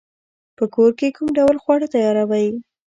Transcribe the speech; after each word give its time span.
په 0.57 0.63
کور 0.75 0.91
کی 0.99 1.07
کوم 1.17 1.27
ډول 1.37 1.55
خواړه 1.63 1.87
تیاروئ؟ 1.93 2.47